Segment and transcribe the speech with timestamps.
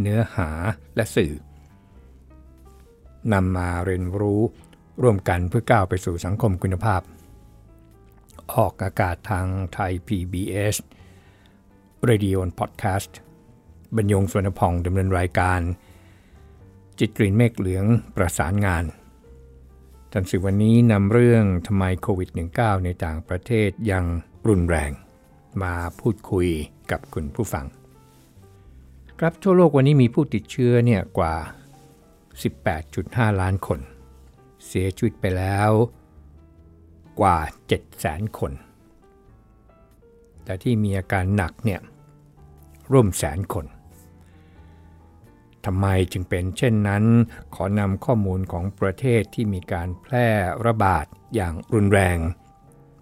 [0.00, 0.50] เนื้อหา
[0.96, 1.32] และสื่อ
[3.32, 4.42] นำมาเรียนรู้
[5.02, 7.00] ร่วมกันเพื่อก้าวไปสู่สังคมคุณภาพ
[8.54, 10.76] ออกอากาศทางไทย PBS
[12.08, 13.12] Radio and Podcast
[13.96, 15.60] บรรยงสวนพองดำเนินรายการ
[16.98, 17.84] จิตกรีนเมฆเหลือง
[18.16, 18.84] ประสานงาน
[20.12, 24.04] ทันสื่อวันนี้นำเรื่องทำไมโควิด -19 ในต่างประเทศยัง
[24.48, 24.90] รุนแรง
[25.62, 26.48] มาพูดคุย
[26.90, 27.66] กับคุณผู้ฟัง
[29.22, 31.34] ครับทั่วโลกวันนี้มีผู้ติดเชื้อเนี่ยกว่า
[32.54, 33.80] 18.5 ล้านคน
[34.66, 35.70] เสียชีวิตไปแล้ว
[37.20, 37.38] กว่า
[37.88, 38.52] 700,000 คน
[40.44, 41.80] แต่ที่มีอาการหนักเนี่ย
[42.92, 43.66] ร่วมแสนคน
[45.66, 47.04] ทำไมจึงเป็นเช่นนั้น
[47.54, 50.28] ขอนำข้อมูลของประเทศที่มีการแพร่
[50.66, 52.18] ระบาดอย่างรุนแรง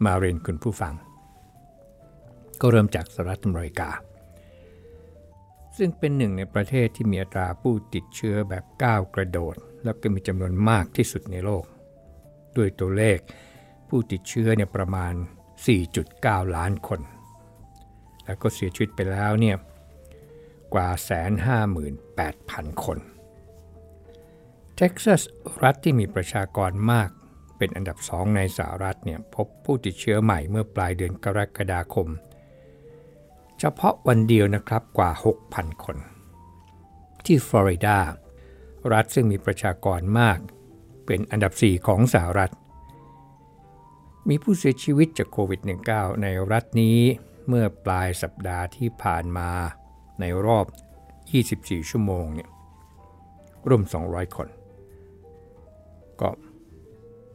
[0.04, 0.94] มาเรียนคุณผู้ฟัง
[2.60, 3.90] ก็เริ่มจากสหรัฐอเมริกา
[5.76, 11.64] ซึ่งเป็นหนึ่งในประเทศที่มีอัตราผู้ติดเชื้อแบบก้าวกระโดด แล้วก็มีจำนวนมากที่สุดในโลก
[12.56, 13.18] ด้วยตัวเลข
[13.88, 15.12] ผู้ติดเชื้อเนี่ยประมาณ
[15.84, 17.00] 4.9 ล้านคน
[18.24, 19.56] แล้วก็เสียชีวิตไปแล้วเนี่ย
[20.74, 20.88] กว่า
[21.86, 22.98] 158,000 คน
[24.76, 25.22] เท็กซัส
[25.62, 27.10] รัฐที่มีประชากรมาก
[27.58, 32.08] เป็นอันดับสองในสหรัฐเนี่ยพบผู้ติดเชื้อใหม่เมื่อปลายเดือนกรกฎาคม
[33.60, 35.10] เฉพาะวันเดียวนะครับกว่า
[35.46, 35.96] 6,000 คน
[37.24, 37.98] ที่ฟลอริดา
[38.92, 40.38] รัฐซึ่งมีประชากรมาก
[41.06, 42.52] เป็นอันดับ 4 ของสหรัฐ
[44.28, 46.98] มีผู้เสียชีวิตจากโควิด -19 ในรัฐนี้
[47.48, 49.50] เมื่อปลายสัปดาห์ที่ผ่านมา
[50.20, 50.66] ในรอบ
[51.26, 52.50] 24 ชั่วโมงเนี่ย
[53.68, 54.48] ร่วม 200 คน
[56.20, 56.30] ก็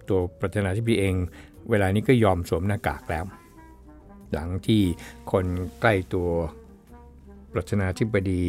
[0.08, 1.16] ตัวประธานาธิบดีเอง
[1.70, 3.26] เวลานี้ก็ยอมสวมหน้ากากแล้ว
[4.34, 4.82] หลังที่
[5.32, 5.46] คน
[5.82, 6.30] ใกล้ตัว
[7.54, 8.46] ประธานาธิบดี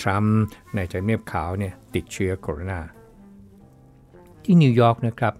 [0.00, 0.40] ทรัมป์
[0.74, 2.80] ในใจเนียบขาวเนี่ยติดเชื้อโคโรนา
[4.42, 5.34] ที่นิวยอร์กนะครับ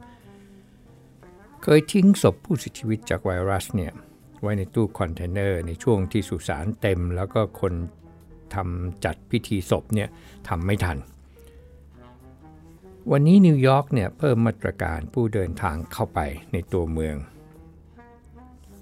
[1.62, 3.92] เคยทิ้งศพผู้เสียชีวิตจากไวรัสเนี่ย
[4.40, 7.72] ไว้ในตู้คอนเทนเนอร์ในช่วงที่สุสานเต็ม แล้วก็คน
[8.54, 10.08] ทำจัดพิธีศพเนี่ย
[10.48, 10.98] ทำไม่ทัน
[13.10, 16.20] วันนี้นิวยอร์กเนี่ยเพิ่มมาตรการผู้เดินทางเข้าไป
[16.52, 17.16] ในตัวเมือง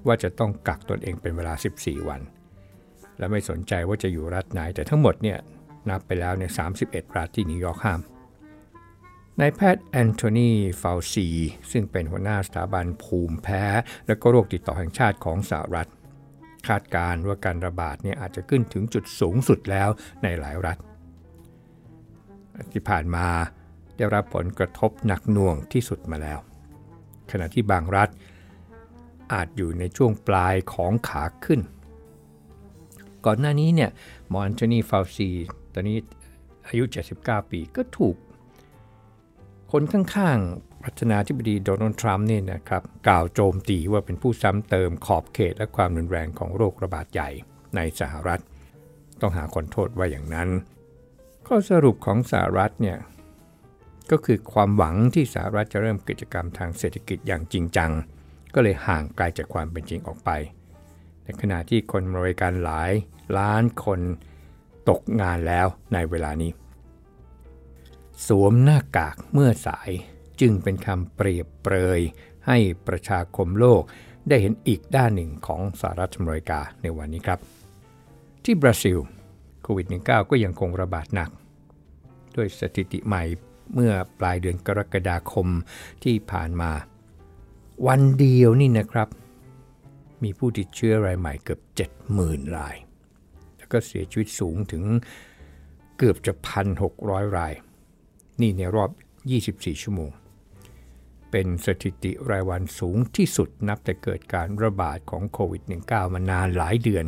[0.06, 2.20] ว่าจะต้องกักตนเองเป็นเวลา 14 วัน
[3.18, 5.38] และไม่สนใจว่าจะอยู่รัฐไหน แต่ทั้งหมดเนี่ย
[5.90, 6.50] นับไปแล้วเนี่ย
[6.82, 8.00] 31 รัฐที่นิวยอร์กห้าม
[9.40, 10.50] นายแพทย์แอนโทนี
[10.82, 11.28] ฟาวซี
[11.70, 13.64] ซึ่งเป็นหัวหน้าสถาบันภูมิแพ้
[14.06, 15.88] และก็โรคติดต่อแห่งชาติของสหรัฐ
[16.68, 19.88] คาดการว่าการระบาดเนี่ยอาจจะขึ้นถึงจุดสูงสุดแล้ว
[20.22, 20.78] ในหลายรัฐ
[22.72, 23.26] ที่ผ่านมา
[23.96, 26.38] ได้รับผลกระทบหนักหน่วงที่สุดมาแล้ว
[27.30, 28.08] ขณะที่บางรัฐ
[29.32, 31.60] อาจอยู่ในช่วงปลายของขาขึ้น
[33.26, 33.90] ก่อนหน้านี้เนี่ย
[34.32, 35.30] มอนโทนีฟาวซี
[35.74, 35.98] ตอนนี้
[36.68, 36.84] อายุ
[37.18, 38.16] 79 ปีก็ถูก
[39.72, 40.38] คนข้าง
[40.82, 47.28] ประธานาธิบดีโดนัลด์ทรัมป์นี่นะครับกล่าวโจมตีว่าเป็นผู้ซ้ำเติมขอบเขตและความรุนแรงของโรคระบาดใหญ่
[47.76, 48.40] ในสหรัฐ
[49.20, 50.48] ต้องหาคนโทษว่าอย่างนั้น
[51.46, 52.98] ข้อสรุปของสหรัฐเนี่ย
[54.10, 57.90] ก็คือความหวังที่สหรัฐจะเริ่มกิจกรรมทางเศรษฐกิจอย่างจริงจัง
[58.54, 60.30] ก็เลยห่างไกลจากความเป็นจริงออกไป
[61.24, 62.92] ในขณะที่คนบริการหลาย
[63.38, 64.00] ล้านคน
[64.88, 66.50] ตกงานแล้วในเวลานี้
[68.26, 69.90] สวมหน้ากากเมื่อสาย
[70.40, 72.00] จึงเป็นคำเปรียบเปรย
[72.46, 73.82] ให้ประชาคมโลก
[74.28, 77.38] ได้เห็นอีกด้านหนึ่งของสหรัฐอเมริกาในวันนี้ครับ
[78.44, 78.98] ที่บราซิล
[79.62, 81.30] โควิด -19 ก็ยังคงระบาดหนัก
[82.36, 83.22] ด้วยสถิติใหม่
[83.74, 85.48] เมื่อปลายเดือนกรกฎาคม
[86.04, 86.70] ที่ผ่านมา
[87.88, 89.08] วันเดียวนี่นะครับ
[90.22, 91.60] มีผู้ติดเชื้อรายใหม่เกือบ
[92.08, 92.76] 70,000 ราย
[93.56, 94.84] แล้วก็เสียชีวิตสูงถึง
[95.98, 96.32] เกือบจะ
[96.84, 97.54] 1,600 ราย
[98.40, 98.90] นี่ในรอบ
[99.36, 100.10] 24 ชั่วโมง
[101.30, 107.06] เป็นสถิติรายวันสูงที่สุดนับแต่เกิดการระบาดของโควิด -19 มานานหลายเดือน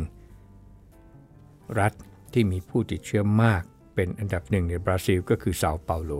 [1.79, 1.93] รัฐ
[2.33, 3.63] ที่มีผู้ติดเชื้อมาก
[3.95, 6.11] เป็นอันดับหนึ่งในบราซิลก็คือเซาเปาโล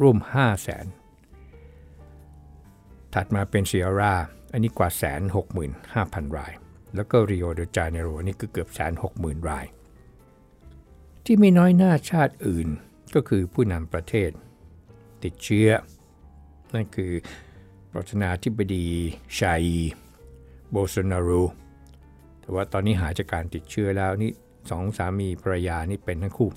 [0.00, 0.86] ร่วม 5 0 0แสน
[3.14, 4.14] ถัดมาเป็นเซียร่า
[4.52, 6.52] อันนี้กว่าแสนหกหมื่นห้าพันราย
[6.94, 9.66] แล้วก็ริโอเดจาเนโรนี่ก็เกือบแสนหกหมื่นราย
[11.24, 12.68] ที่ไม่น้อยหน้าชาติอื่น
[13.14, 14.30] ก็คือผู้นำประเทศ
[15.24, 15.68] ติดเชื้อ
[16.74, 17.12] นั่นคือ
[17.92, 18.86] ประธานาธิบดี
[19.40, 19.64] ชัย
[20.70, 21.42] โบโซนารู
[22.40, 24.30] แต่ว่าตอนนี้หายจากการติดเชื้อแล้วนี่
[24.70, 26.50] สองสามีภรรยานี่เป็นทั้งคู่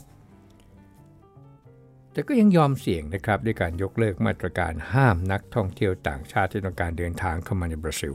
[2.15, 8.13] แต่ก็ยังยอมเสี่ยงนะครับด้วยการยกเลิกมาตรการห้ามนักท่องเที่ยวต่างชาติที่ต้องการเดินทางเข้ามาในบราซิล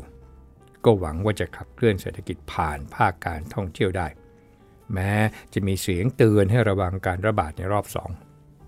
[0.84, 4.06] ก็หวังว่าจะขับเคลื่อนเศรษฐกิจผ่านภาคการท่องเที่ยวได้
[4.94, 5.12] แม้
[5.52, 7.86] จะมีเสียงเตือนให้ระวังการระบาดในรอบ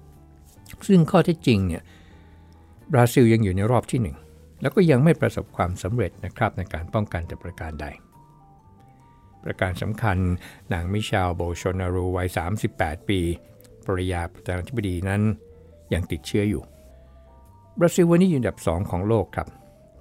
[0.02, 1.82] 2 ซึ่งข้อเท็จจริงเนี่ย
[2.93, 4.00] บราซิลยังอยู่ในรอบที่
[4.35, 7.87] 1 แล้วก็ยังไม่ประสบความสำเร็จนะครับในการป้องกันแต่ประการใด
[9.44, 10.19] ประการสำคัญ
[10.73, 12.28] นางมิชาลโบชนารูวัย
[12.69, 13.20] 38 ปี
[13.87, 15.23] ภรรยาประธานาธิบดีนั้น
[15.93, 16.62] ยังติดเชื้ออยู่
[17.79, 19.49] บราซิลวันนี้อยู่อันดับ 2 ของโลกครับ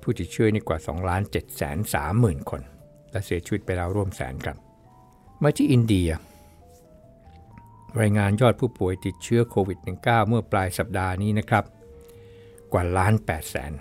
[0.01, 2.61] ผู้ติดเชื้อนี่กว่า2ล้าน7แสน3หมื่นคน
[3.11, 4.57] และเสียชีวิตไปแล้วร่วมแสนครับ
[5.41, 6.09] มาที่อินเดีย
[8.01, 11.63] รายงานยอดผู้ป่วยติดเชื้อโควิด -19 เมื่อปลายสัปดาห์นี้นะครับ
[12.73, 13.73] กว่าล้าน8แสน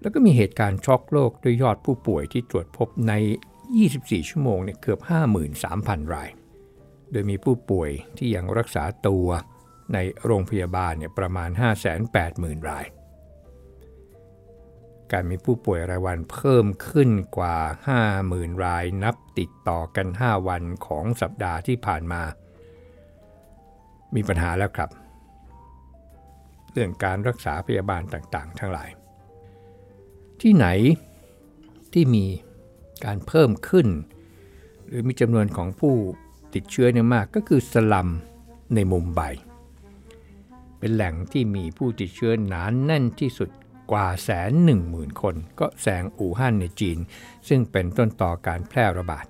[0.00, 3.12] แล้วก็มีเหตุการณ์ช็อกโลกด้วยยอดผู้ป่วยที่ตรวจพบใน
[3.70, 5.00] 24 ชั่วโมงเนี่ยเกือบ
[5.56, 6.28] 53,000 ราย
[7.10, 9.26] โดยมีผู้ป่วยที่ยังรักษาตัว
[9.92, 11.50] ในโรงพยาบาลเนี่ยประมาณ
[12.08, 12.86] 580,000 ราย
[15.12, 17.56] การมีผู้ป่วยรายวันเพิ่มขึ้นกว่า
[18.10, 22.22] 50,000 รายนับติดต่อกัน 5 วันของสัปดาห์ที่ผ่านมา
[24.14, 24.90] มีปัญหาแล้วครับ
[26.72, 28.90] เรื่องการรักษาพยาบาลต่างๆ ทั้งหลาย
[30.40, 30.66] ที่ไหน
[31.92, 32.26] ที่มี
[33.04, 33.88] การเพิ่มขึ้น
[34.86, 35.94] หรือมีจำนวนของผู้
[36.56, 38.08] ติดเชื้อเนี่ยมากก็คือสลัม
[38.74, 39.20] ในมุมไบ
[40.78, 43.50] เป็นแหล่งที่มีผู้ติดเชื้อหนานแน่นที่สุด
[43.92, 46.98] กว่าแสนหนึ่งหมื่นคน ก็แซงอู่ฮั่นในจีน
[47.48, 49.26] ซึ่งเป็นต้นต่อการแพร่ระบาด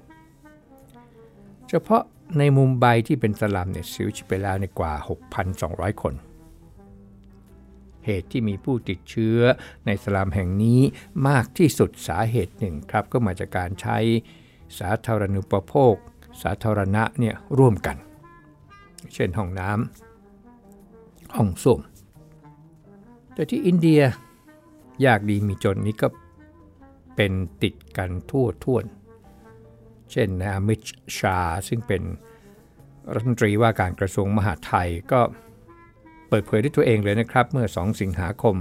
[1.69, 2.02] เฉพาะ
[2.38, 4.94] ในมุมไบที่เป็นสลัมเนี่ยเสียชีวิตไปแล้วในกว่า
[5.49, 6.14] 6,200 คน
[8.05, 9.38] เหตุที่มีผู้ติดเชื้อ
[9.87, 10.81] ในสลามแห่งนี้
[11.28, 13.99] มากที่สุดสาเหตุหนึ่งครับ ก็มาจากการใช้
[14.78, 15.94] สาธารณูปโภค
[16.43, 17.97] สาธารณะเนี่ยร่วมกัน
[19.15, 21.81] เช่นห้องน้ำห้องส้วม
[23.35, 24.00] แต่ที่อินเดีย
[25.06, 26.09] ยากดีมีจนนี้ก็
[27.17, 28.85] เป็นติดกันทั่วท่วน
[30.12, 30.81] เช่นนายอมิช
[31.19, 31.38] ชา
[31.69, 32.03] ซึ่งเป็น
[33.12, 35.21] รัฐมนตรีว่าการกระทรวงมหาดไทยก็
[36.29, 38.56] เปิดเผยด้วยตัวเองเลยนะครับ เมื่อ 2 สิงหาคม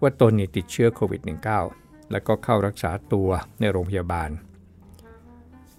[0.00, 1.20] ว่าตนนี่ติดเชื้อโควิด
[1.66, 3.28] -19 แล้วก็เข้ารักษาตัว
[3.60, 4.30] ในโรงพยาบาล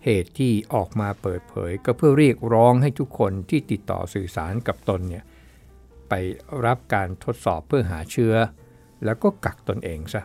[0.05, 5.23] เหตุที่ออกมาเปิดเผย ก็เพื่อเรียกร้องให้ทุกคนที่ติดต่อสื่อสารกับตนเนี่ย
[6.09, 6.13] ไป
[6.65, 8.33] รับการทดสอบเพื่อหาเชื้อ
[9.05, 10.23] แล้วก็กักตนเองซะ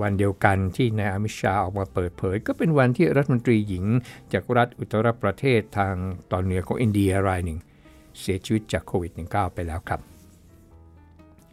[0.00, 3.84] วันเดียวกันที่นายอามิชาออกมาเปิดเผย ก็เป็นวันที่รัฐมนตรีหญิง
[4.32, 5.94] จากรัฐอุตรประเทศทาง
[6.30, 7.58] ตอนเหนือของอินเดียรายหนึ่ง
[8.20, 10.00] เสียชีวิตจากโควิด -19 ไปแล้วครับ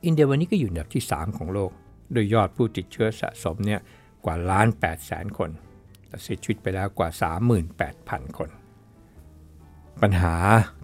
[0.05, 1.71] อินเดียวันนี้ก็อยู่อันดับที่ 3 ของโลก
[2.13, 3.81] โดยยอดผู้ติดเชื้อสะสมเนี่ย
[4.25, 5.51] กว่าล้าน8แสนคน
[6.09, 7.09] แต่เสียชีวิตไปแล้วกว่า
[7.73, 8.49] 38,000 คน
[10.01, 10.35] ปัญหา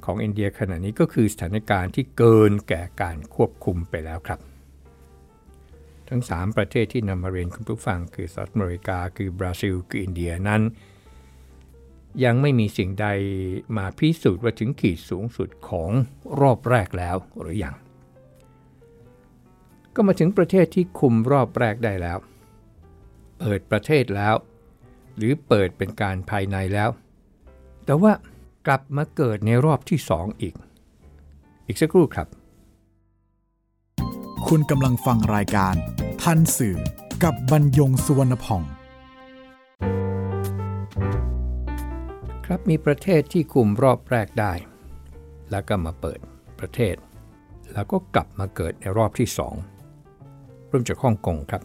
[0.06, 4.40] ของอินเดียขณะนี้ก็คือสถานการณ์ที่เกินแก่การควบคุมไปแล้วครับ
[6.10, 10.62] ทั้ง 3 ประเทศที่นำมาเรียนคุณผู้ฟังคือสหรัฐอเมริกา คือบราซิล คืออินเดียนั้น
[12.26, 13.08] ยังไม่มีสิ่งใด
[13.78, 15.92] มาพิสูจน์ว่าถึงขีดสูงสุดของ
[16.42, 17.76] รอบแรกแล้วหรืออยัง
[19.96, 22.18] ก็มาถึงประเทศที่คุมรอบแรกได้แล้ว
[23.40, 24.36] เปิดประเทศแล้ว
[25.18, 26.90] หรือเปิดเป็นการภายในแล้ว
[27.86, 28.14] แต่ว่า
[28.68, 30.56] กลับมาเกิดในรอบที่2อีก
[31.68, 32.28] อีกสักครู่ครับ
[34.48, 35.76] คุณกำลังฟังรายการ
[36.22, 36.78] ทันสื่อ
[37.24, 38.62] กับบรรยงสุวรรณพอง
[42.46, 44.54] ครับมีประเทศที่คุมรอบแรกได้
[45.52, 46.20] แล้วก็มาเปิด
[46.60, 46.96] ประเทศ
[47.74, 49.28] แล้วก็กลับมาเกิดในรอบที่
[49.98, 51.62] 2เริ่มจากฮ่องกงครับ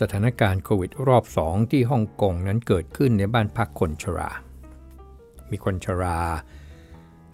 [0.00, 4.30] สถานการณ์โควิดรอบ 2 ที่ฮ่องกงนั้นเกิดขึ้นในบ้านพักคนชรา
[5.50, 6.20] มีคนชรา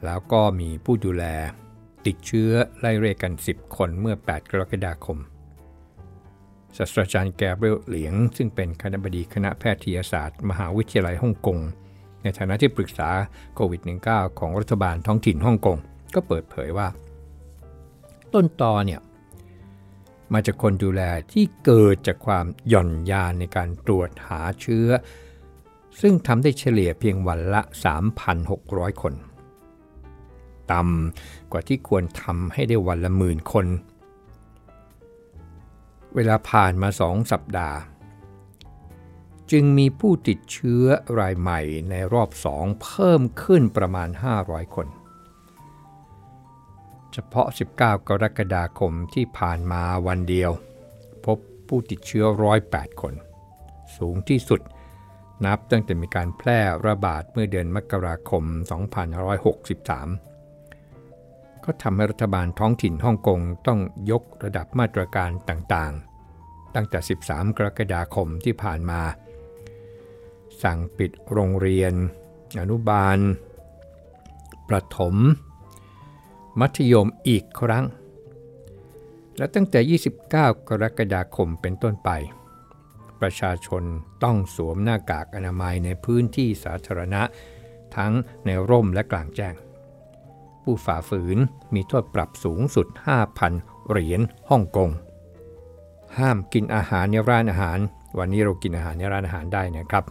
[0.04, 1.25] แล้วก็มีผู้ดูแล
[2.06, 5.18] ติดเชื้อไล่เรียกกัน 10 คนเมื่อ 8 กรกฎาคม
[6.76, 11.59] ศาสตราจารย์แกเบรียลเหลียง ซึ่งเป็นคณะบดีคณะแพทยศาสตร์ มหาวิทยาลัยฮ่องกง
[12.23, 13.11] ในฐานะที่ปรึกษา
[13.54, 13.80] โควิด
[14.11, 15.76] -19 ของรัฐบาลท้องถิ่นฮ่องกง
[16.14, 16.88] ก็เปิดเผยว่า
[18.35, 19.00] ต้นตอเนี่ย
[20.34, 24.88] มาจากคนดูแลที่เกิดจากความหย่อนยานในการตรวจหาเชื้อ
[26.00, 27.60] ซึ่งทำได้เฉลี่ยเพียงวันละ
[28.32, 29.14] 3,600 คน
[30.72, 33.66] ต่ำกว่าที่ควรทำให้ได้วันละหมื่นคน
[36.14, 37.78] เวลาผ่านมาสองสัปดาห์
[39.50, 40.84] จึงมีผู้ติดเชื้อ
[41.20, 41.60] รายใหม่
[41.90, 44.08] ในรอบสองเพิ่มขึ้นประมาณ
[44.42, 44.86] 500 คน
[47.14, 50.50] เฉพาะ 19 กรกฎาคมที่ผ่านมาวันเดียว
[51.26, 52.25] พบผู้ติดเชื้อ
[52.64, 53.14] 108 คน
[53.97, 54.61] สูงที่สุด
[55.44, 58.44] นับตั้งแต่มีการแพร่ระบาดเมื่อเดือนมกราคม
[60.44, 63.80] 2563 ก็ทำให้รัฐบาลท้องถิ่นฮ่องกงต้อง
[64.11, 69.00] ยกระดับมาตรการต่างๆ ตั้งแต่ 13 กรกฎาคมที่ผ่านมา
[70.62, 71.92] สั่งปิดโรงเรียน
[72.61, 73.18] อนุบาล
[74.68, 75.16] ประถม
[76.61, 77.84] มัธยมอีกครั้ง
[79.37, 80.30] และตั้งแต่ 29
[80.68, 82.11] กรกฎาคมเป็นต้นไป
[83.20, 83.82] ประชาชน
[84.25, 87.23] ต้องสวมหน้ากากอนามัยในพื้นที่สาธารณะ
[87.96, 88.12] ทั้ง
[88.46, 89.54] ในร่มและกลางแจ้ง
[90.62, 91.38] ผู้ฝ่าฝืน
[91.75, 92.87] มีโทษปรับสูงสุด
[93.38, 94.20] 5,000 เหรียญ
[94.50, 94.90] ฮ่องกง
[96.18, 97.78] ห้ามกินอาหารในร้านอาหาร
[98.18, 100.04] วันนี้เรากินอาหารในร้านอาหารได้นะครับ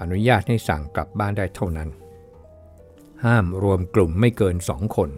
[0.00, 1.88] อนุญาตให้สั่งกลับบ้านได้เท่านั้น
[3.24, 5.10] ห้ามรวมกลุ่มไม่เกิน 2 คน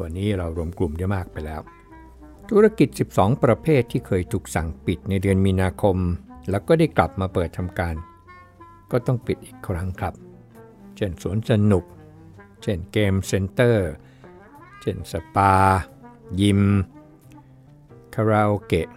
[0.00, 1.60] วันนี้เรารวมกลุ่มได้มากไปแล้ว
[2.50, 5.96] ธุรกิจ 12 ประเภทที่เคยถูกสั่งปิดในเดือนมีนาคม
[6.50, 7.94] แล้วก็ได้กลับมาเปิดทำการ
[8.90, 10.14] ก็ต้องปิดอีกครั้งครับ
[10.96, 11.84] เช่นสวนสนุก
[12.62, 13.90] เช่น game center
[14.80, 15.54] เช่นสปา
[16.40, 16.62] ยิม
[18.14, 18.88] คาราโอเกะ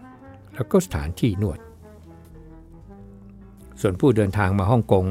[0.53, 1.59] แล้วก็สถานที่นวด
[3.81, 5.05] ส่วนผู้เดินทางมาฮ่องกง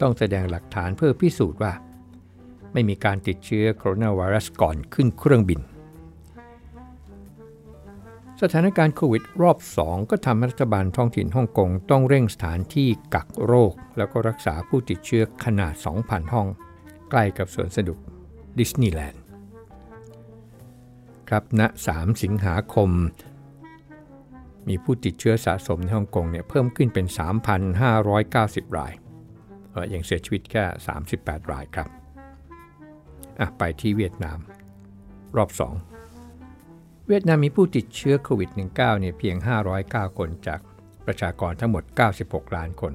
[0.00, 1.72] ต้องแสดงหลักฐานเพื่อพิสูจน์ว่า
[2.72, 5.60] ไม่มีการติดเชื้อโคโรนาไวรัสก่อนขึ้นเครื่องบิน
[8.44, 16.46] สถานการณ์โควิดรอบ 2 ก็ทำให้รัฐบาลท้องถิ่นฮ่องกงต้องเร่งสถานที่กักโรค แล้วก็รักษาผู้ติดเชื้อขนาด 2,000 ห้อง
[17.10, 17.98] ใกล้กับสวนสนุก
[18.58, 19.22] ดิสนีย์แลนด์
[21.28, 21.62] ครับณ
[21.92, 22.90] 3สิงหาคม
[24.68, 27.06] มีผู้ติดเชื้อสะสมในฮ่องกงเนี่ยเพิ่มขึ้นเป็น
[27.72, 28.92] 3,590 ราย
[29.70, 30.64] เออยังเสียชีวิตแค่
[31.08, 31.99] 38 รายครับ
[33.40, 34.38] อะไปที่เวียดนาม
[35.36, 35.50] รอบ
[36.28, 39.36] 2 เวียดนามมีผู้ติดเชื้อโควิด -19 เนี่ยเพียง
[39.76, 40.60] 509 คนจาก
[41.06, 41.84] ประชากรทั้งหมด
[42.18, 42.92] 96 ล้านคน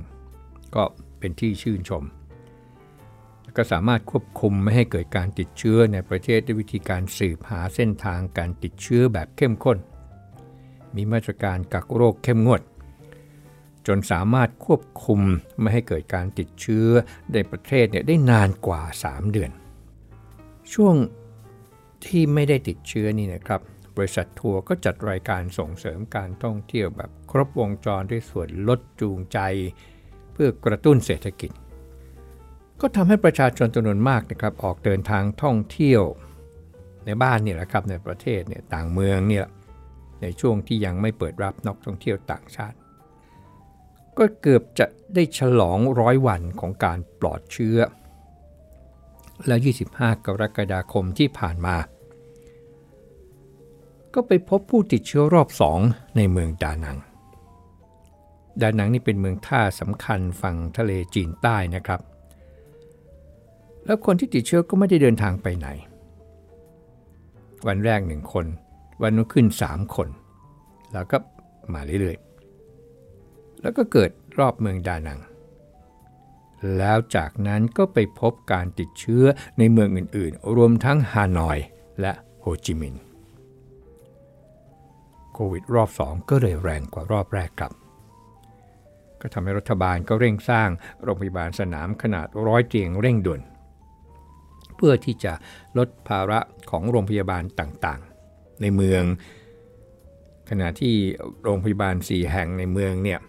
[0.75, 0.83] ก็
[1.19, 2.03] เป็นที่ชื่นชม
[3.57, 9.77] ก็สามารถควบคุมไม่ให้เกิดการติดเชื้อในประเทศด้วยวิธีการสืบหาเส้นทางการติดเชื้อแบบเข้มข้น
[10.95, 12.61] มีมาตรการกักโรคเข้มงวด
[13.87, 15.21] จนสามารถควบคุม
[15.59, 16.87] ไม่ให้เกิดการติดเชื้อ
[17.33, 19.51] ในประเทศเนี่ยได้นานกว่า 3 เดือน
[20.73, 20.95] ช่วง
[22.05, 23.61] ที่ไม่ได้ติดเชื้อนี่นะครับ
[23.97, 29.39] บริษัททัวร์ก็จัดรายการส่งเสริมการท่องเที่ยวแบบครบวงจรด้วยส่วนลดจูงใจ
[30.33, 31.51] เพื่อกระตุ้นเศรษฐกิจ
[32.81, 36.03] ก็ทำให้ประชาชนจำนวนมากนะครับออกเดินทางท่องเที่ยว
[37.05, 39.45] ในบ้านนี่แหละครับในประเทศเนี่ยต่างเมืองเนี่ย
[40.21, 42.77] ในช่วงที่ยังไม่เปิดรับนักท่องเที่ยวต่างชาติ
[44.17, 47.77] ก็เกือบจะได้ฉลองร้อยวันของการปลอดเชื้อ
[49.47, 49.59] แล้ว
[49.91, 51.75] 25 กรกฎาคมที่ผ่านมา
[54.13, 55.79] ก็ไปพบผู้ติดเชื้อรอบสอง
[56.15, 56.97] ในเมืองดานัง
[58.61, 62.01] ดานังนี่เป็นเมืองท่าสำคัญฝั่งทะเลจีนใต้นะครับ
[63.85, 65.67] แล้วคนที่ติดเชื้อก็ไม่ได้เดินทางไปไหน
[67.67, 68.45] วันแรกหนึ่งคน
[69.01, 70.07] วันนู้นขึ้น 3 คน
[70.93, 71.17] แล้วก็
[71.73, 75.19] มาเรื่อยๆ แล้วก็เกิดรอบเมืองดานัง
[76.77, 79.23] แล้วจากนั้นก็ไปพบการติดเชื้อ
[79.57, 81.59] ในเมืองอื่นๆ รวมทั้งฮานอย
[82.01, 83.01] และโฮจิมินห์
[85.33, 87.73] โควิดรอบ 2 ก็เลยแรงกว่ารอบแรกครับ
[89.21, 90.69] ก็ทำให้รัฐบาลก็เร่งสร้าง
[91.03, 93.41] โรงพยาบาลสนามขนาดร้อยเตียงเร่งด่วน
[94.75, 95.33] เพื่อที่จะ
[95.77, 99.03] ลดภาระของโรงพยาบาลต่างๆ ในเมือง
[100.49, 100.95] ขณะที่
[101.43, 103.19] โรงพยาบาล 4 แห่งในเมืองเนี่ย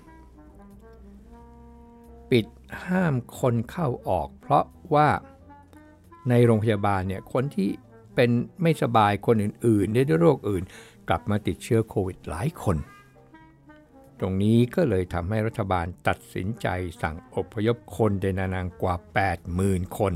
[2.86, 5.08] ห้ามคนเข้าออก เพราะว่า
[6.28, 7.68] ในโรงพยาบาลเนี่ยคนที่
[8.14, 8.30] เป็น
[8.62, 10.62] ไม่สบายคนอื่นๆด้วยโรคอื่น
[11.08, 12.76] กลับมาติดเชื้อโควิดหลายคน
[14.20, 16.66] ตรงนี้ก็เลยทำให้รัฐบาลตัดสินใจ
[17.02, 18.94] สั่งอพยพคนเดนานางกว่า
[19.46, 20.14] 80,000 คน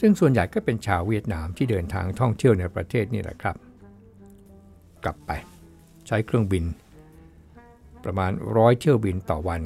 [0.00, 3.56] ซึ่งส่วนใหญ่ก็เป็นชาวเวียดนามที่เดินทางท่องเที่ยวในประเทศนี่แหละครับ
[5.04, 5.30] กลับไป
[6.06, 6.64] ใช้เครื่องบิน
[8.04, 9.62] ประมาณร้อยเที่ยวบินต่อวัน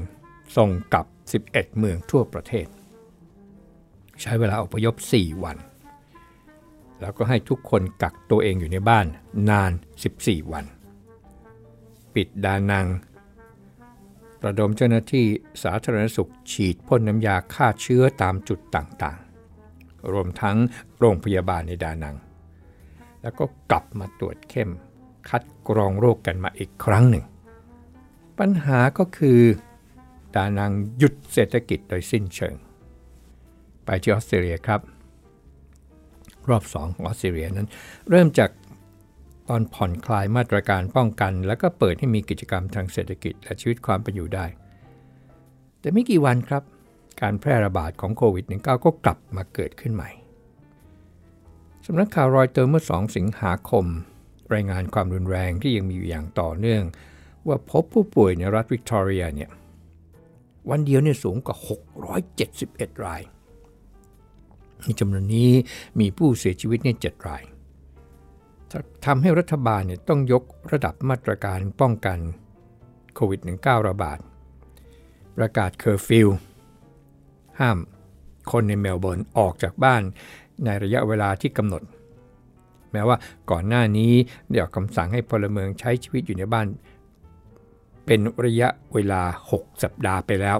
[0.57, 2.67] ส่งกลับ 11 เมืองทั่วประเทศ
[4.23, 5.59] ใช้เวลาอพยพ 4 วัน
[7.01, 9.07] แล้วก็ให้ทุกคนกักตัวเองอยู่ในบ้าน
[9.51, 9.73] นาน
[10.13, 10.65] 14 วัน
[12.15, 12.87] ปิดดานัง
[14.45, 15.27] ระดมเจ้าหน้าที่
[15.63, 20.57] สาธารณสุขฉีดพ่นน้ำยาฆ่าเชื้อตามจุดต่างๆ รวมทั้ง
[20.99, 22.17] โรงพยาบาลในดานัง
[23.23, 24.71] แล้วก็กลับมาตรวจเข้ม
[25.29, 27.25] คัดกรองโรคกันมาอีกครั้งหนึ่ง
[28.39, 29.41] ปัญหาก็คือ
[30.37, 32.55] ดานังหยุดเศรษฐกิจโดยสิ้นเชิง
[33.85, 34.81] ไปที่ออสเตรเลียครับ
[36.49, 37.69] รอบ2ของออสเตรเลียนั้น
[38.11, 38.51] เริ่มจาก
[39.49, 44.47] ตอนผ่อนคลายมาตรการป้องกัน แล้วก็เปิดให้มีกิจกรรมทางเศรษฐกิจและชีวิตความเป็นอยู่ได้
[45.81, 46.63] แต่ไม่กี่วันครับ
[47.21, 50.11] การแพร่ระบาดของโควิด -19 ก็กลับมาเกิดขึ้นใหม่
[51.87, 53.85] สำนักข่าวรอยเตอร์เมื่อ 2 สิงหาคม
[54.55, 56.83] รายงานความรุนแรงที่ยังมีอยู่อย่างต่อเนื่อง
[57.47, 59.51] ว่าพบผู้ป่วยในรัฐวิกตอเรียเนี่ย
[60.71, 61.57] วันเดียวเนี่ยสูงกว่า
[62.31, 63.23] 671 ราย
[64.83, 65.51] ในจำนวนนี้
[66.01, 67.43] มีผู้เสียชีวิตเนี่ย7ราย
[69.07, 70.43] ทำให้รัฐบาลเนี่ยต้องยก
[70.73, 72.19] ระดับมาตรการป้องกัน
[73.15, 74.19] โควิด -19 ระบาด
[75.37, 76.29] ประกาศเคอร์ฟิว
[77.61, 77.79] ห้าม
[78.53, 80.03] คนในเมลเบิร์นออกจากบ้าน
[80.65, 81.83] ในระยะเวลาที่กำหนด
[82.93, 83.17] แม้ว่า
[83.51, 84.13] ก่อนหน้านี้
[84.49, 86.67] ได้ออกคำสั่งให้พลเมืองใช้ชีวิตอยู่ในบ้าน
[88.07, 90.59] เป็นระยะเวลา 6 สัปดาห์ไปแล้ว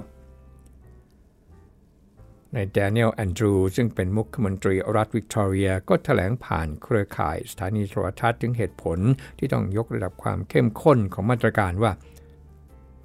[2.53, 8.99] ในแดเนียลแอนดรูซึ่งเป็นมุขมนตรีรัฐวิกตอเรีย ก็ถแถลงผ่านเครือข่ายสถานีโทรทัศน์ถึงเหตุผล
[9.37, 11.91] ที่ต้องยกระดับความเข้มข้นของมาตรการว่า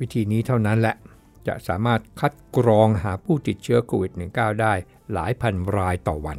[0.01, 0.97] วิธีนี้เท่านั้นแหละ
[1.47, 4.73] จะสามารถคัดกรองหาผู้ติดเชื้อโควิด -19 ได้
[5.13, 6.39] หลายพันรายต่อวัน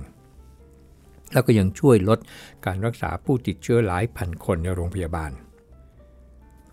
[1.34, 2.20] แล้วก็ยังช่วยลด
[2.66, 5.32] การรักษาผู้ติดเชื้อหลายพันคนในโรงพยาบาล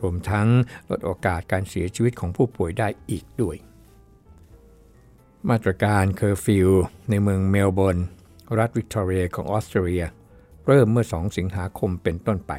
[0.01, 0.49] รวมทั้ง
[0.91, 3.57] ลดโอกาสการเสียชีวิตของผู้ป่วยได้อีกด้วย
[5.49, 6.69] มาตรการเคอร์ฟิว
[7.11, 7.99] ในเมืองเมลเบิร์น
[8.59, 10.05] รัฐวิกตอเรียของออสเตรเลีย
[10.67, 12.53] เริ่มเมื่อ 2 สิงหาคมเป็นต้นไป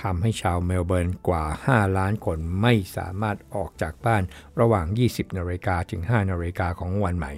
[0.00, 4.22] ทำให้ชาวเมลเบิร์นกว่า 5 ล้านคนไม่สามารถออกจากบ้าน
[4.60, 7.32] ระหว่าง 20 นาฬิกาถึง 5 นาฬิกาของวันใหม่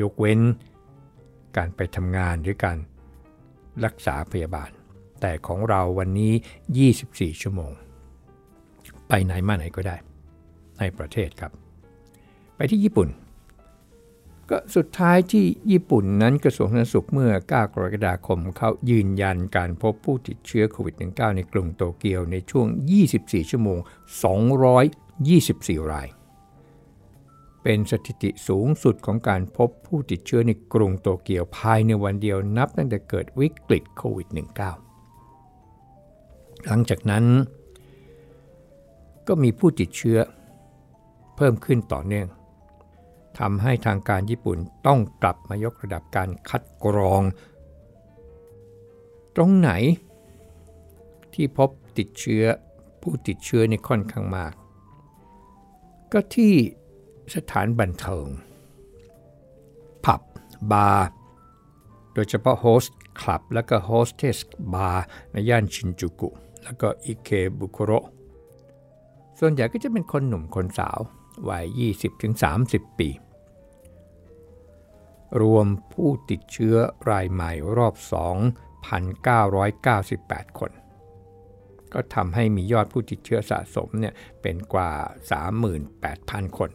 [0.00, 0.40] ยกเว้น
[1.56, 2.78] การไปทำงานหรือการ
[3.84, 4.70] รักษาพยาบาล
[5.20, 6.32] แต่ของเราวันนี้
[6.88, 7.72] 24 ชั่วโมง
[9.14, 9.96] ไปไหนมาไหนก็ได้
[10.78, 11.52] ในประเทศครับ
[12.56, 13.08] ไปที่ญี่ปุ่น
[14.50, 22.66] ก็สุดท้ายที่ญี่ปุ่นนั้นกระทรวงสาธารณสุขเมื่อ 9 กรกฎาคมเขายืนยันการพบผู้ติดเชื้อโควิด -19 ในกรุงโตเกียวในช่วง
[23.08, 23.78] 24 ชั่วโมง
[25.24, 26.08] 224 ราย
[27.62, 34.28] เป็นสถิติสูงสุดของการพบผู้ติดเชื้อในกรุงโตเกียวภายในวันเดียวนับตั้งแต่เกิดวิกฤตโควิด
[35.28, 37.26] -19 หลังจากนั้น
[39.28, 40.18] ก็มีผู้ติดเชื้อ
[41.36, 42.28] เพิ่มขึ้นต่อเนื่อง
[43.38, 47.22] ทำให้ทางการญี่ปุ่นต้องกลับมายกระดับการคัดกรอง
[49.36, 49.70] ตรงไหน
[51.34, 52.44] ที่พบติดเชื้อ
[53.02, 54.52] ผู้ติดเชื้อในค่อนข้างมาก
[56.12, 56.54] ก็ที่
[57.34, 58.26] สถานบันเทิง
[60.04, 60.20] ผับ
[60.72, 61.08] บาร์
[62.14, 64.38] โดยเฉพาะ host club และก็ hostess
[64.74, 66.28] bar ในย่านชินจูกุ
[66.62, 67.92] แล้วก็อิเคบุคุโร
[69.44, 70.98] ส่วนใหญ่ก็จะเป็นคนหนุ่มคนสาว
[71.48, 71.82] วัย
[72.32, 73.08] 20-30 ปี
[75.42, 76.76] รวมผู้ติดเชื้อ
[77.10, 77.94] รายใหม่รอบ
[79.62, 80.70] 2,998 คน
[81.92, 84.92] ก็ทำให้มียอดผู้ติดเชื้อสะสมเนี่ยเป็นกว่า
[85.74, 86.70] 38,000 คน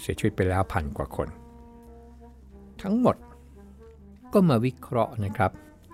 [0.00, 1.28] เสียชีวิตไปแล้วพันกว่าคน
[2.82, 3.16] ทั้งหมด
[4.32, 5.50] ก็มาวิเคราะห์นะครับ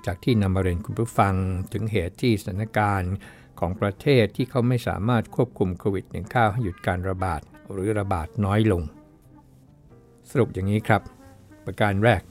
[0.07, 1.35] จากที่นำมาเรียนคุณผู้ฟัง
[1.73, 3.15] ถึงเหตุที่สถานการณ์
[3.61, 7.41] ของประเทศที่เขาไม่สามารถควบคุมโควิด -19 ให้หยุดการระบาด
[7.73, 8.83] หรือระบาดน้อยลง
[10.31, 11.03] สรุปอย่างนี้ครับ
[11.65, 12.23] ประการแรก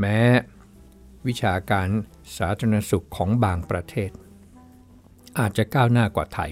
[0.00, 0.18] แม้
[1.26, 1.88] วิชาการ
[2.38, 4.10] สาธารณสุขของบางประเทศ
[5.38, 6.50] อาจจะก้าวหน้ากว่าไทย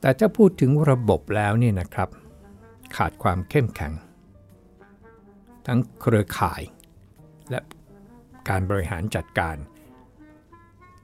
[0.00, 2.08] แต่ถ้าพูดถึงระบบแล้วนี่นะครับ
[2.96, 3.92] ขาดความเข้มแข็ง
[5.66, 6.62] ทั้งเครือข่าย
[7.50, 7.60] และ
[8.48, 9.56] การบริหารจัดการ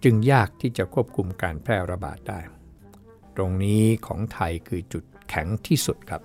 [0.05, 2.41] จึงยากที่จะควบคุมการแพร่ระบาดได้
[3.37, 6.23] ตรงนี้ของไทยคือจุดแข็งที่สุดครับ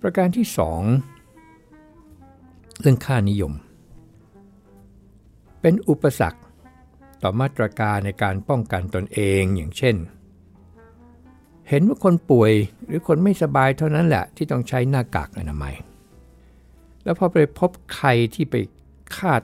[0.00, 0.46] ประการที่
[1.22, 3.52] 2 เรื่องค่านิยม
[5.60, 6.40] เป็นอุปสรรค
[7.22, 9.96] ต่อมาตรการในการป้องกันตนเองอย่างเช่น
[11.68, 12.52] เห็นว่าคนป่วย
[12.86, 15.74] หรือคนไม่สบายเท่านั้นแหละที่ต้องใช้หน้ากากอนามัย
[17.04, 18.54] แล้วพอไปพบใครที่ไป
[19.16, 19.42] คาด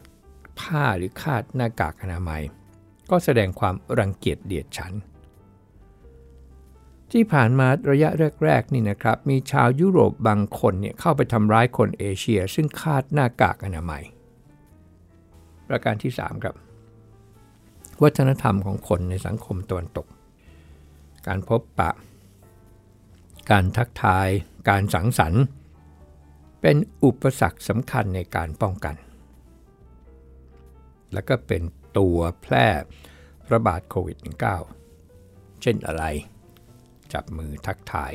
[0.61, 2.43] ผ้าหรือคาดหน้ากากอนามัย
[3.11, 4.93] ก็แสดงความรังเกียจเดียดฉัน
[7.13, 8.11] ที่ผ่านมาระยะ
[8.45, 14.03] แรกๆนี่นะครับ มีชาวยุโรปบางคนเนี่ยเข้าไปทำร้ายคนเอเชีย ซึ่งคาดหน้ากากอนามัย
[15.69, 16.55] ประการที่ 3 ครับ
[18.03, 20.07] วัฒนธรรมของคนในสังคมตะวันตก
[21.27, 21.91] การพบปะ
[23.51, 24.29] การทักทาย
[24.69, 25.43] การสังสรรค์
[26.61, 28.95] เป็นอุปสรรคสำคัญในการป้องกัน
[31.13, 31.63] แล้วก็เป็น
[31.99, 32.67] ตัวแพร่
[33.53, 34.19] ระบาดโควิด
[34.89, 36.05] -19 เช่นอะไร
[37.13, 38.13] จับมือทักทาย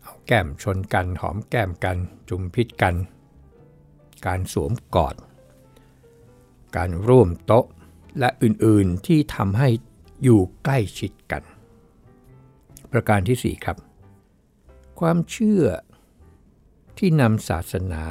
[0.00, 1.96] เอาแก้มชนกันหอมแก้มกัน
[2.28, 2.94] จุมพิษกัน
[4.26, 5.16] การสวมกอด
[6.76, 7.66] การร่วมโต๊ะ
[8.18, 9.68] และอื่นๆที่ทำให้
[10.22, 11.42] อยู่ใกล้ชิดกัน
[12.92, 13.76] ประการที่ 4 ครับ
[15.00, 15.64] ความเชื่อ
[16.98, 18.04] ที่นำศาสนา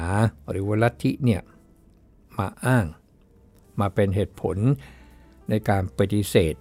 [0.48, 1.42] หรือวลัทธิเนี่ย
[2.38, 2.86] มาอ้าง
[3.80, 4.56] มาเป็นเหตุผล
[5.48, 6.54] ในการปฏิเสธ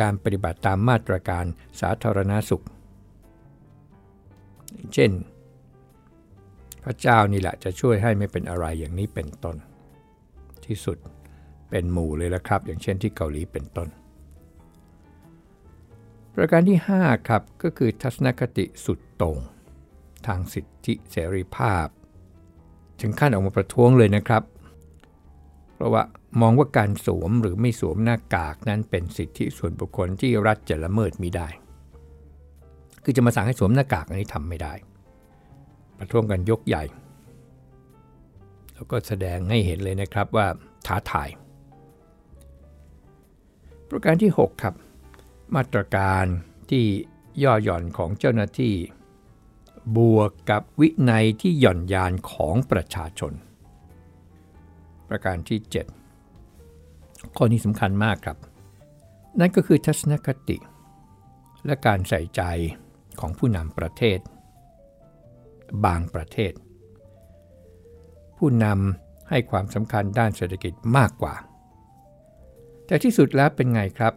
[0.00, 1.44] การปฏิบัติตามมาตรการ
[1.80, 2.64] สาธารณาสุข
[4.94, 5.10] เช่น
[6.84, 9.56] พระเจ้านี่แหละจะช่วยให้ไม่เป็นอะไรอย่างนี้เป็นต้น
[10.66, 10.98] ที่สุด
[11.70, 13.88] เป็นหมู่เลยละครับ อย่างเช่นที่เกาหลีเป็นต้น
[16.34, 19.36] ประการที่ 5 ครับก็คือทัศนคติสุดตรง
[20.26, 21.86] ทางสิทธิเสรีภาพ
[23.00, 24.42] ถึงขั้นออกมาประท้วงเลยนะครับ
[25.78, 26.02] เพราะว่า
[26.40, 31.48] มองว่าการสวมหรือไม่สวมหน้ากากนั้นเป็นสิทธิส่วนบุคคลที่รัฐจะละเมิดมิได้
[33.04, 34.72] คือจะมาสั่งให้สวมหน้ากากอันนี้ทำไม่ได้
[35.98, 36.82] ประท้วงกันยกใหญ่
[38.74, 40.46] แล้วก็แสดงให้เห็นเลยนะครับว่า
[40.86, 41.28] ท้าทาย
[43.88, 44.74] ประการที่ 6 ครับ
[45.54, 46.24] มาตรการ
[46.70, 46.84] ที่
[47.42, 48.74] ย่อหย่อนของเจ้าหน้าที่
[49.96, 53.32] บวกกับวินัยที่หย่อนยานของประชาชน
[55.08, 55.58] ประการที่
[56.28, 58.36] 7 ข้อนี้สำคัญมากครับ
[59.40, 60.56] นั่นก็คือทัศนคติ
[61.66, 62.42] และการใส่ใจ
[63.20, 64.18] ของผู้นำประเทศ
[65.84, 66.52] บางประเทศ
[68.38, 71.34] ผู้นำให้ความสำคัญด้านเศรษฐกิจมากกว่า
[72.86, 74.14] แต่ที่สุดแล้วเป็นไงครับ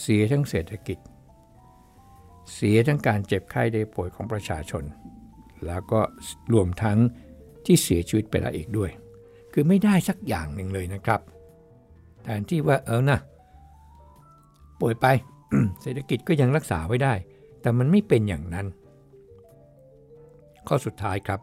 [0.00, 0.98] เสียทั้งเศรษฐกิจ
[2.54, 4.84] เสียทั้งการเจ็บไข้ได้ป่วยของประชาชน
[5.66, 6.00] แล้วก็
[6.52, 6.98] รวมทั้ง
[7.64, 8.90] ที่เสียชีวิตไปแล้วอีกด้วย
[9.54, 11.20] คือไม่ได้สักอย่างหนึ่งเลยนะครับ
[12.22, 13.18] แทนที่ว่าเออนะ
[14.80, 15.06] ป่วยไป
[15.82, 17.14] เศรษฐกิจก็ยังรักษาไว้ได้
[17.60, 18.66] แต่มันไม่เป็นอย่างนั้น
[20.68, 21.40] ข้อสุดท้ายครับ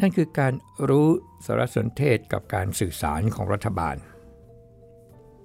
[0.00, 0.52] นั่นคือการ
[0.88, 1.08] รู้
[1.46, 3.96] สารสนเทศกับการสื่อสารของรัฐบาล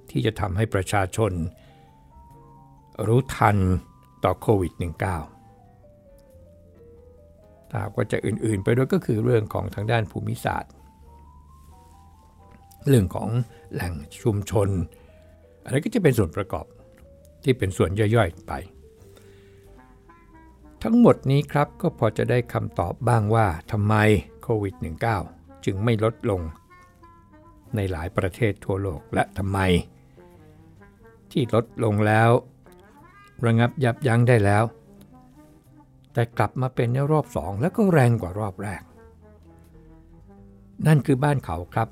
[0.10, 1.32] ที่จะทำให้ประชาชน
[3.08, 3.58] รู้ทัน
[4.23, 4.84] ต่อโควิด -19
[7.71, 10.71] ถ้าว่าจะอื่นๆ ไปด้วยก็คือเรื่องของทางด้านภูมิศาสตร์
[12.87, 13.29] เรื่องของ
[13.73, 14.69] แหล่งชุมชน
[15.63, 16.65] อะไรก็จะเป็นส่วนประกอบ
[17.43, 18.53] ที่เป็นส่วนย่อยๆไป
[20.83, 23.95] ทั้งหมดนี้ครับก็พอจะได้คำตอบบ้างว่าทำไม
[24.41, 24.75] โควิด
[25.19, 26.41] -19 จึงไม่ลดลง
[27.75, 29.59] ในหลายประเทศทั่วโลกและทำไม
[31.31, 32.29] ที่ลดลงแล้ว
[33.45, 34.63] ระงับยับยั้งได้แล้ว
[36.13, 38.81] แต่กลับมาเป็นในรอบสองแล้วก็แรงกว่ารอบแรก
[40.87, 41.89] นั่นคือบ้านเขาครับ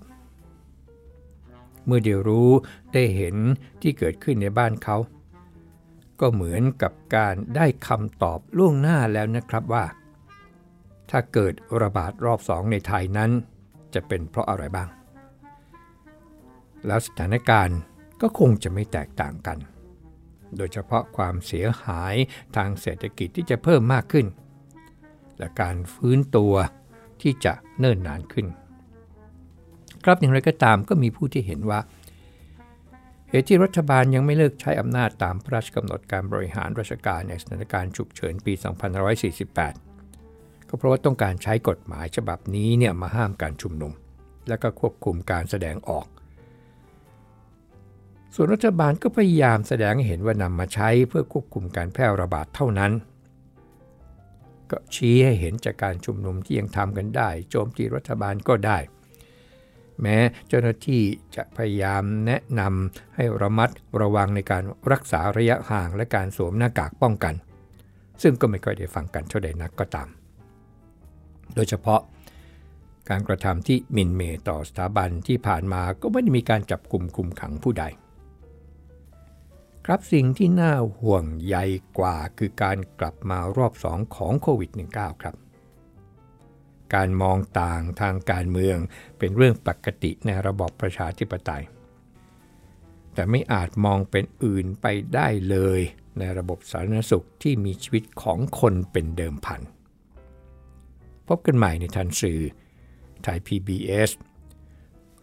[1.88, 2.50] เมื่อเดียวรู้
[2.94, 3.36] ได้เห็น
[3.82, 4.98] ที่เกิดขึ้นในบ้านเขา
[6.20, 9.86] ก็เหมือนกับการได้คำตอบล่วงหน้าแล้วนะครับว่า
[11.10, 13.32] ถ้าเกิดระบาดรอบสองในไทยนั้น
[13.94, 14.90] จะเป็นเพราะอะไรบ้าง
[16.86, 17.80] แล้วสถานการณ์
[18.22, 19.58] ก็คงจะไม่แตกต่างกัน
[20.58, 22.16] โดยเฉพาะความเสียหาย
[22.56, 24.26] ทางเศรษฐกิจที่จะเพิ่มมากขึ้น
[25.38, 26.54] และการฟื้นตัว
[27.22, 28.48] ที่จะเนิ่นนานขึ้น
[30.10, 31.80] ครับอย่างไรก็ตามก็มีผู้ที่เห็นว่า
[33.30, 38.54] เหตุที่รัฐบาลยังไม่เลิกใช้อำนาจตามพระราชกำหนดการบริหารราชการในสถานการณ์ฉุกเฉินปี
[39.82, 43.94] 2548 ก็เพราะว่าต้องการใช้กฎหมายฉบับนี้เนี่ยมาห้ามการชุมนุม
[44.48, 46.08] และก็ควบคุมการแสดงออก
[48.36, 52.92] ส่วนรัฐบาลก็พยายามแสดงให้เห็นว่านำมาใช้เพื่อควบคุมการแพร่ระบาดเท่านั้น
[54.72, 58.80] ก็ชี้ให้เห็นจากการชุมนุมที่ยังทำกันได้ โจมตีรัฐบาลก็ได้
[60.02, 61.02] แม้เจ้าหน้าที่
[61.36, 63.70] จะพยายามแนะนำให้ระมัด
[64.02, 67.34] ระวังในการรักษาระยะห่างและการสวมหน้ากากป้องกัน
[68.22, 70.08] ซึ่งก็ไม่ค่อยได้ฟังกันเท่าใดนักก็ตาม
[71.56, 72.02] โดยเฉพาะ
[73.10, 77.86] การกระทำที่มินเมต่อสถาบันที่ผ่านมาก็ไม่ได้มีการจับกลุ่มคุมขังผู้ใด
[79.86, 81.66] ครับสิ่งที่น่าห่วงใหญ่
[81.98, 85.36] กว่าคือการกลับมารอบสองของโควิด -19 ครับ
[86.96, 88.78] การมองต่างทางการเมือง
[89.18, 91.64] เป็นเรื่องปกติในระบอบประชาธิปไตย
[93.14, 95.80] แต่ไม่อาจมองเป็นอื่นไปได้เลย
[96.20, 99.62] ในระบบสาธารณสุขที่มีชีวิตของคนเป็นเดิมพัน
[101.28, 102.40] พบกันใหม่ในทันสื่อ
[103.24, 104.10] ไทย PBS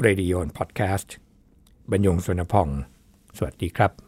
[0.07, 1.09] Radio Podcast
[1.91, 2.69] บรรยงสุนพอง
[3.37, 4.04] สวัสดีครับ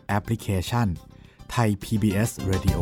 [0.07, 0.87] แอปพลิเคชัน
[1.55, 2.79] Thai PBS Radio